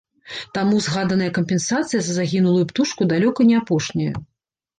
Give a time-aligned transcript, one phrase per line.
[0.57, 4.13] Таму згаданая кампенсацыя за загінулую птушку далёка не апошняя.